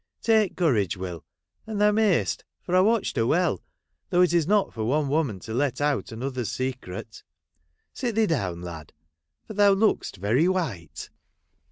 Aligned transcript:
Take 0.23 0.55
courage, 0.57 0.97
Will; 0.97 1.23
and 1.67 1.79
thou 1.79 1.91
mayst, 1.91 2.43
for 2.63 2.75
I 2.75 2.79
watched 2.79 3.17
her 3.17 3.27
well, 3.27 3.61
though 4.09 4.23
it 4.23 4.33
is 4.33 4.47
not 4.47 4.73
for 4.73 4.83
one 4.83 5.09
woman 5.09 5.37
to 5.41 5.53
let 5.53 5.79
out 5.79 6.11
another's 6.11 6.51
secret. 6.51 7.21
Sit 7.93 8.15
thee 8.15 8.25
down, 8.25 8.63
lad, 8.63 8.93
for 9.45 9.53
thou 9.53 9.73
look'st 9.73 10.15
very 10.17 10.47
white.' 10.47 11.11